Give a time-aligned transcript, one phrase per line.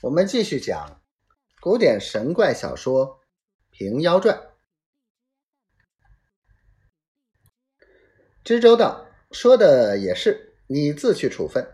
[0.00, 1.00] 我们继续讲
[1.60, 3.04] 古典神怪小说
[3.70, 4.36] 《平妖传》。
[8.44, 11.68] 知州道：“说的也是，你自去处分。”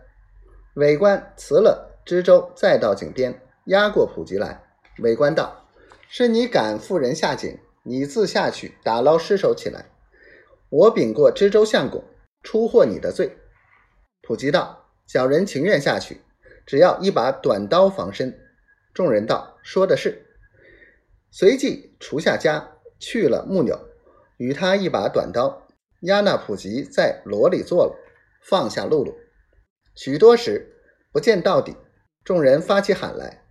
[0.77, 4.59] 委官辞了知州，再到井边押过普吉来。
[5.03, 5.69] 委官道
[6.09, 9.85] ：“是你赶妇人下井，你自下去打捞尸首起来。
[10.69, 12.03] 我禀过知州相公，
[12.41, 13.37] 出获你的罪。”
[14.27, 16.21] 普吉道：“小人情愿下去。”
[16.65, 18.39] 只要一把短刀防身，
[18.91, 20.25] 众人道：“说的是。”
[21.29, 23.79] 随即除下家，去了木钮，
[24.37, 25.67] 与他一把短刀，
[26.01, 27.95] 亚那普吉在罗里坐了，
[28.41, 29.13] 放下露露。
[29.93, 30.75] 许多时
[31.11, 31.75] 不见到底，
[32.23, 33.43] 众人发起喊来。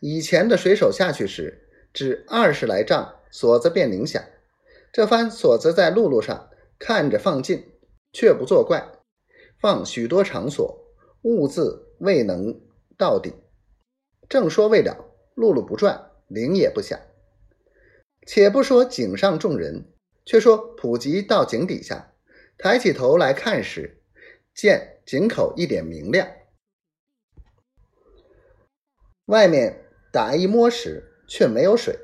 [0.00, 4.20] 以前的水手下去时，只二十来丈，锁子便铃响。
[4.92, 7.64] 这番锁子在露露上看着放进，
[8.12, 8.90] 却不作怪，
[9.60, 10.80] 放许多长锁，
[11.22, 11.84] 兀自。
[11.98, 12.60] 未能
[12.96, 13.34] 到底，
[14.28, 16.98] 正说未了，辘辘不转，铃也不响。
[18.26, 19.92] 且不说井上众人，
[20.24, 22.14] 却说普吉到井底下，
[22.58, 24.02] 抬起头来看时，
[24.54, 26.28] 见井口一点明亮，
[29.26, 31.98] 外面打一摸时，却没有水。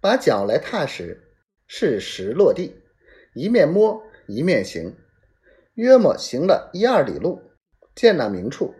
[0.00, 1.32] 把脚来踏时，
[1.66, 2.82] 是石落地，
[3.34, 4.96] 一面摸一面行，
[5.74, 7.42] 约莫行了一二里路，
[7.94, 8.74] 见那明处。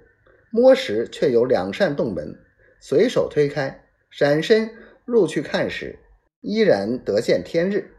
[0.56, 2.34] 摸时却有两扇洞门，
[2.80, 4.70] 随手推开，闪身
[5.04, 5.98] 入去看时，
[6.40, 7.94] 依然得见天日。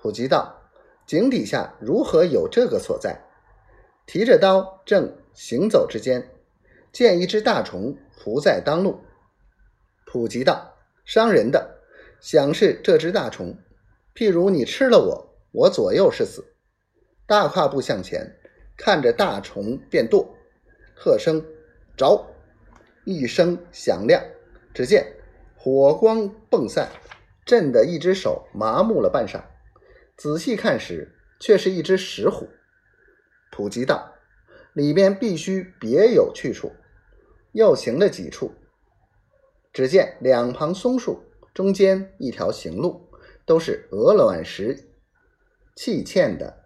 [0.00, 0.70] 普吉道
[1.06, 3.20] ：“井底下如何有这个所在？”
[4.08, 6.30] 提着刀正行走之间，
[6.90, 9.02] 见一只大虫伏在当路。
[10.06, 11.82] 普吉道：“伤人的，
[12.22, 13.54] 想是这只大虫。
[14.14, 16.54] 譬如你吃了我，我左右是死。”
[17.28, 18.38] 大跨步向前，
[18.78, 20.34] 看着大虫便剁，
[20.94, 21.44] 喝声。
[21.98, 22.32] 着，
[23.04, 24.22] 一声响亮，
[24.72, 25.16] 只见
[25.56, 26.88] 火光迸散，
[27.44, 29.42] 震得一只手麻木了半晌。
[30.16, 32.48] 仔细看时，却是一只石虎。
[33.50, 34.14] 普吉道
[34.72, 36.72] ：“里边必须别有去处。”
[37.50, 38.52] 又行了几处，
[39.72, 43.10] 只见两旁松树中间一条行路，
[43.44, 44.92] 都是鹅卵石
[45.74, 46.64] 砌嵌的。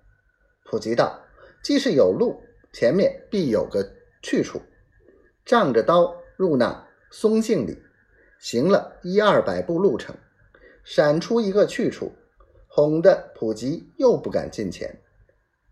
[0.64, 1.24] 普吉道
[1.64, 4.60] ：“既是有路，前面必有个去处。”
[5.44, 7.82] 仗着刀入那松径里，
[8.38, 10.16] 行了一二百步路程，
[10.84, 12.12] 闪出一个去处，
[12.68, 15.00] 哄得普吉又不敢近前。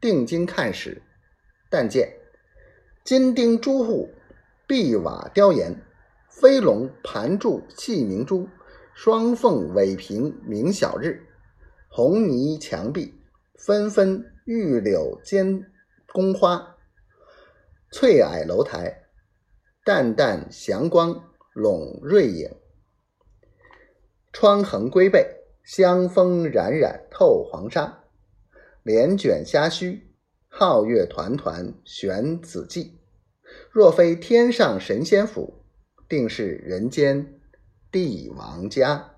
[0.01, 1.03] 定睛看时，
[1.69, 2.13] 但见
[3.05, 4.11] 金钉朱户，
[4.67, 5.83] 碧瓦雕檐，
[6.29, 8.49] 飞龙盘柱细明珠，
[8.95, 11.27] 双凤尾屏明晓日，
[11.89, 13.21] 红泥墙壁
[13.59, 15.71] 纷纷玉柳间
[16.13, 16.77] 宫花，
[17.91, 19.00] 翠矮楼台。
[19.83, 22.51] 淡淡祥光笼瑞影，
[24.31, 25.27] 窗横龟背，
[25.65, 28.05] 香风冉冉透黄沙。
[28.83, 30.07] 帘卷虾须，
[30.51, 32.93] 皓月团团悬紫髻。
[33.71, 35.65] 若非天上神仙府，
[36.07, 37.41] 定是人间
[37.91, 39.17] 帝王家。